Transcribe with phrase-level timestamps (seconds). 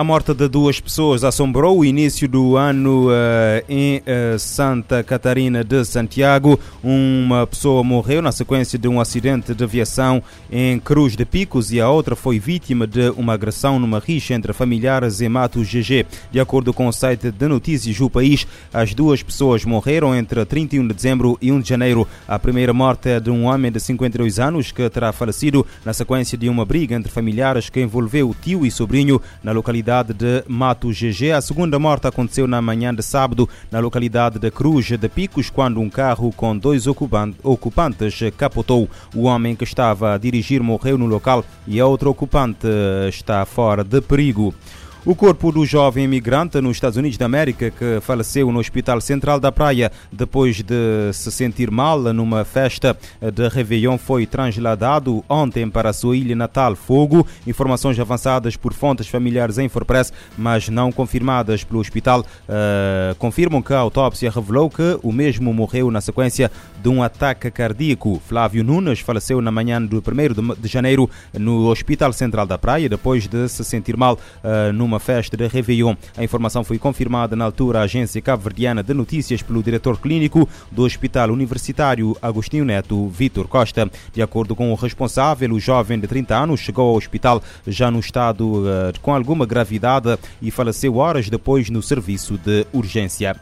[0.00, 3.12] A morte de duas pessoas assombrou o início do ano uh,
[3.68, 6.58] em uh, Santa Catarina de Santiago.
[6.82, 11.82] Uma pessoa morreu na sequência de um acidente de aviação em Cruz de Picos e
[11.82, 16.06] a outra foi vítima de uma agressão numa rixa entre familiares em Mato GG.
[16.32, 20.88] De acordo com o site de notícias O País, as duas pessoas morreram entre 31
[20.88, 22.08] de dezembro e 1 de janeiro.
[22.26, 26.38] A primeira morte é de um homem de 52 anos que terá falecido na sequência
[26.38, 30.88] de uma briga entre familiares que envolveu tio e sobrinho na localidade localidade de Mato
[30.92, 31.32] GG.
[31.32, 35.80] A segunda morte aconteceu na manhã de sábado na localidade de Cruz de Picos, quando
[35.80, 38.88] um carro com dois ocupantes capotou.
[39.14, 42.68] O homem que estava a dirigir morreu no local e a outra ocupante
[43.08, 44.54] está fora de perigo.
[45.06, 49.40] O corpo do jovem imigrante nos Estados Unidos da América que faleceu no Hospital Central
[49.40, 52.94] da Praia depois de se sentir mal numa festa
[53.32, 57.26] de Réveillon foi transladado ontem para a sua ilha natal Fogo.
[57.46, 63.72] Informações avançadas por fontes familiares em Forpress, mas não confirmadas pelo hospital, uh, confirmam que
[63.72, 66.50] a autópsia revelou que o mesmo morreu na sequência
[66.82, 68.20] de um ataque cardíaco.
[68.28, 73.26] Flávio Nunes faleceu na manhã do 1 de janeiro no Hospital Central da Praia depois
[73.26, 75.94] de se sentir mal uh, numa festa de Réveillon.
[76.16, 80.82] A informação foi confirmada na altura à agência cabo-verdiana de notícias pelo diretor clínico do
[80.82, 83.90] Hospital Universitário Agostinho Neto, Vitor Costa.
[84.12, 88.00] De acordo com o responsável, o jovem de 30 anos chegou ao hospital já no
[88.00, 93.36] estado uh, com alguma gravidade e faleceu horas depois no serviço de urgência.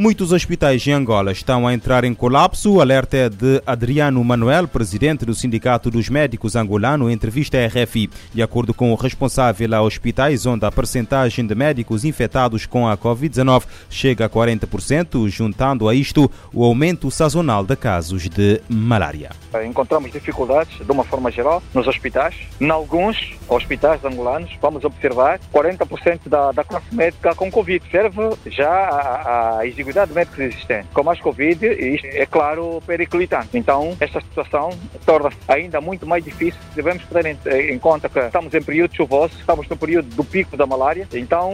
[0.00, 2.74] Muitos hospitais em Angola estão a entrar em colapso.
[2.74, 7.66] O alerta é de Adriano Manuel, presidente do Sindicato dos Médicos Angolano, em entrevista à
[7.66, 8.08] RFI.
[8.32, 12.96] De acordo com o responsável a hospitais, onde a percentagem de médicos infectados com a
[12.96, 19.30] Covid-19 chega a 40%, juntando a isto o aumento sazonal de casos de malária.
[19.66, 22.36] Encontramos dificuldades, de uma forma geral, nos hospitais.
[22.60, 27.84] Em alguns hospitais angolanos, vamos observar 40% da, da classe médica com Covid.
[27.90, 30.88] Serve já a, a exiguidade de médicos existente.
[30.92, 33.56] Com mais Covid, isto é claro periclitante.
[33.56, 34.70] Então, esta situação
[35.04, 36.60] torna-se ainda muito mais difícil.
[36.74, 37.38] Devemos ter em,
[37.72, 41.08] em, conta que estamos em período chuvoso, estamos no período do pico da malária.
[41.12, 41.50] Então,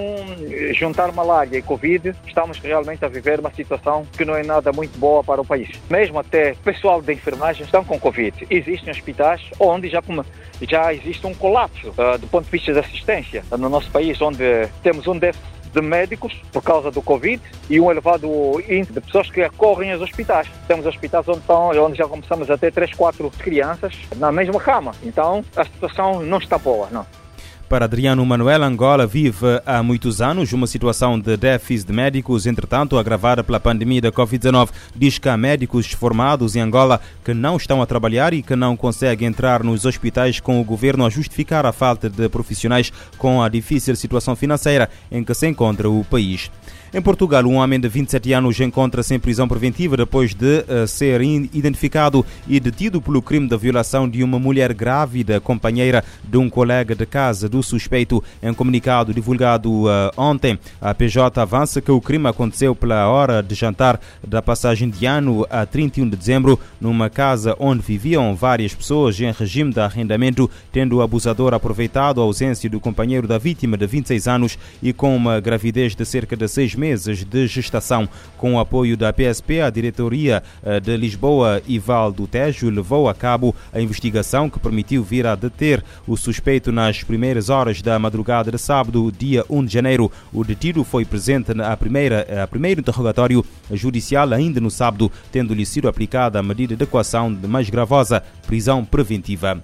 [0.72, 4.98] juntar malária e Covid, estamos realmente a viver uma situação que não é nada muito
[4.98, 5.68] boa para o país.
[5.88, 8.46] Mesmo até pessoal da enfermagem estão com Covid.
[8.50, 10.02] Existem hospitais onde já,
[10.62, 14.68] já existe um colapso uh, do ponto de vista da assistência no nosso país, onde
[14.82, 18.28] temos um déficit de médicos por causa do Covid e um elevado
[18.60, 20.48] índice de pessoas que acorrem aos hospitais.
[20.68, 24.92] Temos hospitais onde, estão, onde já começamos a ter 3, 4 crianças na mesma cama.
[25.02, 27.04] Então a situação não está boa, não.
[27.68, 32.98] Para Adriano Manuel, Angola vive há muitos anos uma situação de déficit de médicos, entretanto
[32.98, 34.68] agravada pela pandemia da Covid-19.
[34.94, 38.76] Diz que há médicos formados em Angola que não estão a trabalhar e que não
[38.76, 43.48] conseguem entrar nos hospitais com o governo a justificar a falta de profissionais com a
[43.48, 46.50] difícil situação financeira em que se encontra o país.
[46.96, 51.20] Em Portugal, um homem de 27 anos encontra-se em prisão preventiva depois de uh, ser
[51.22, 56.94] identificado e detido pelo crime da violação de uma mulher grávida, companheira de um colega
[56.94, 58.22] de casa do suspeito.
[58.40, 63.56] Em comunicado divulgado uh, ontem, a PJ avança que o crime aconteceu pela hora de
[63.56, 69.18] jantar da passagem de ano a 31 de dezembro, numa casa onde viviam várias pessoas
[69.18, 73.84] em regime de arrendamento, tendo o abusador aproveitado a ausência do companheiro da vítima de
[73.84, 78.06] 26 anos e com uma gravidez de cerca de seis meses meses de gestação.
[78.36, 83.08] Com o apoio da PSP, a diretoria eh, de Lisboa e Val do Tejo levou
[83.08, 87.98] a cabo a investigação que permitiu vir a deter o suspeito nas primeiras horas da
[87.98, 90.12] madrugada de sábado, dia 1 de janeiro.
[90.30, 95.88] O detido foi presente a primeira, a primeiro interrogatório judicial ainda no sábado, tendo-lhe sido
[95.88, 99.62] aplicada a medida de equação de mais gravosa, prisão preventiva.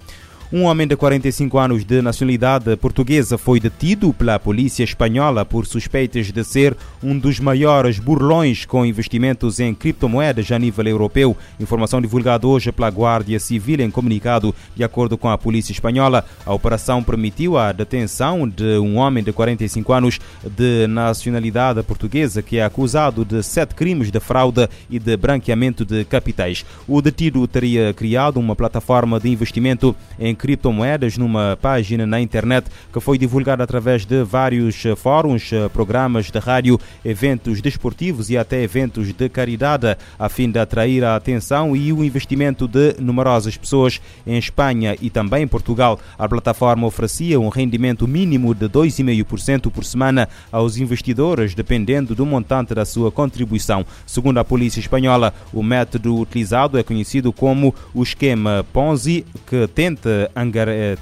[0.53, 6.29] Um homem de 45 anos de nacionalidade portuguesa foi detido pela polícia espanhola por suspeitas
[6.29, 11.37] de ser um dos maiores burlões com investimentos em criptomoedas a nível europeu.
[11.57, 14.53] Informação divulgada hoje pela Guardia Civil em comunicado.
[14.75, 19.31] De acordo com a polícia espanhola, a operação permitiu a detenção de um homem de
[19.31, 25.15] 45 anos de nacionalidade portuguesa que é acusado de sete crimes de fraude e de
[25.15, 26.65] branqueamento de capitais.
[26.85, 32.99] O detido teria criado uma plataforma de investimento em criptomoedas numa página na internet que
[32.99, 39.29] foi divulgada através de vários fóruns, programas de rádio, eventos desportivos e até eventos de
[39.29, 44.95] caridade, a fim de atrair a atenção e o investimento de numerosas pessoas em Espanha
[44.99, 45.99] e também em Portugal.
[46.17, 52.73] A plataforma oferecia um rendimento mínimo de 2,5% por semana aos investidores, dependendo do montante
[52.73, 53.85] da sua contribuição.
[54.07, 60.30] Segundo a polícia espanhola, o método utilizado é conhecido como o esquema Ponzi, que tenta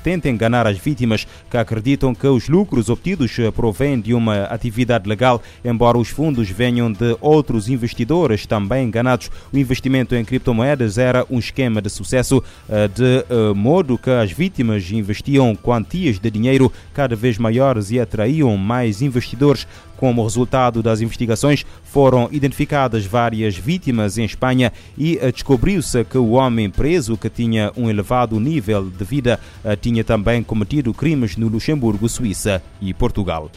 [0.03, 5.41] tenta enganar as vítimas que acreditam que os lucros obtidos provêm de uma atividade legal,
[5.63, 9.29] embora os fundos venham de outros investidores também enganados.
[9.51, 15.55] O investimento em criptomoedas era um esquema de sucesso de modo que as vítimas investiam
[15.55, 19.67] quantias de dinheiro cada vez maiores e atraíam mais investidores.
[19.99, 26.31] Como resultado das investigações, foram identificadas várias vítimas em Espanha e eh, descobriu-se que o
[26.31, 31.49] homem preso, que tinha um elevado nível de vida, eh, tinha também cometido crimes no
[31.49, 33.51] Luxemburgo, Suíça e Portugal.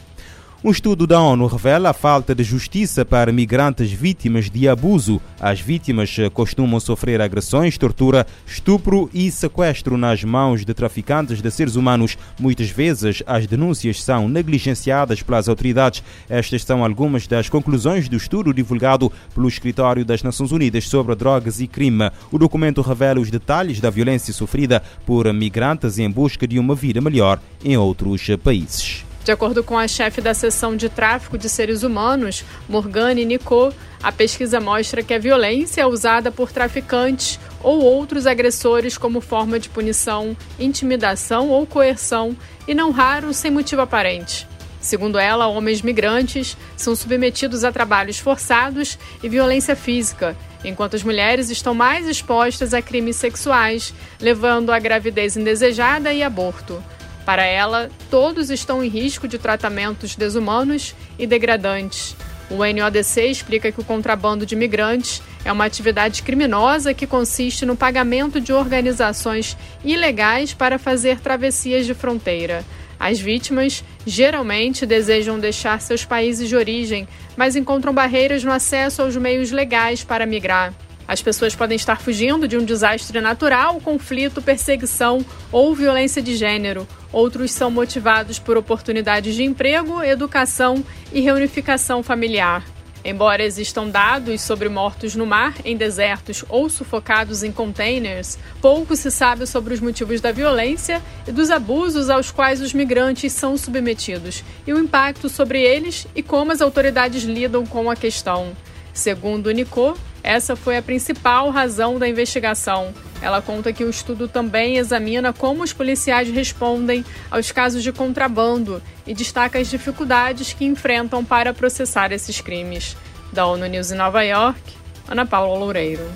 [0.65, 5.21] Um estudo da ONU revela a falta de justiça para migrantes vítimas de abuso.
[5.37, 11.75] As vítimas costumam sofrer agressões, tortura, estupro e sequestro nas mãos de traficantes de seres
[11.75, 12.17] humanos.
[12.39, 16.01] Muitas vezes as denúncias são negligenciadas pelas autoridades.
[16.29, 21.59] Estas são algumas das conclusões do estudo divulgado pelo Escritório das Nações Unidas sobre Drogas
[21.59, 22.09] e Crime.
[22.31, 27.01] O documento revela os detalhes da violência sofrida por migrantes em busca de uma vida
[27.01, 29.03] melhor em outros países.
[29.23, 34.11] De acordo com a chefe da seção de tráfico de seres humanos, Morgane Nicot, a
[34.11, 39.69] pesquisa mostra que a violência é usada por traficantes ou outros agressores como forma de
[39.69, 42.35] punição, intimidação ou coerção,
[42.67, 44.45] e não raro sem motivo aparente.
[44.81, 50.35] Segundo ela, homens migrantes são submetidos a trabalhos forçados e violência física,
[50.65, 56.83] enquanto as mulheres estão mais expostas a crimes sexuais, levando à gravidez indesejada e aborto.
[57.25, 62.15] Para ela, todos estão em risco de tratamentos desumanos e degradantes.
[62.49, 67.75] O NODC explica que o contrabando de imigrantes é uma atividade criminosa que consiste no
[67.75, 72.63] pagamento de organizações ilegais para fazer travessias de fronteira.
[72.99, 79.15] As vítimas geralmente desejam deixar seus países de origem, mas encontram barreiras no acesso aos
[79.15, 80.73] meios legais para migrar.
[81.07, 86.87] As pessoas podem estar fugindo de um desastre natural, conflito, perseguição ou violência de gênero.
[87.11, 92.63] Outros são motivados por oportunidades de emprego, educação e reunificação familiar.
[93.05, 99.11] Embora existam dados sobre mortos no mar, em desertos ou sufocados em containers, pouco se
[99.11, 104.41] sabe sobre os motivos da violência e dos abusos aos quais os migrantes são submetidos,
[104.65, 108.55] e o impacto sobre eles e como as autoridades lidam com a questão.
[108.93, 112.93] Segundo Nico, essa foi a principal razão da investigação.
[113.21, 118.81] Ela conta que o estudo também examina como os policiais respondem aos casos de contrabando
[119.05, 122.95] e destaca as dificuldades que enfrentam para processar esses crimes.
[123.33, 124.61] Da ONU News em Nova York,
[125.07, 126.09] Ana Paula Loureiro.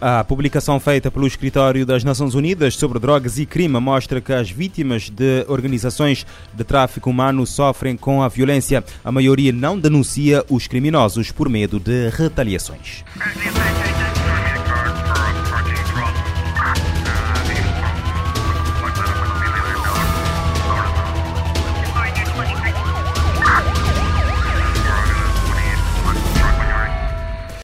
[0.00, 4.50] A publicação feita pelo Escritório das Nações Unidas sobre Drogas e Crime mostra que as
[4.50, 8.84] vítimas de organizações de tráfico humano sofrem com a violência.
[9.02, 13.04] A maioria não denuncia os criminosos por medo de retaliações.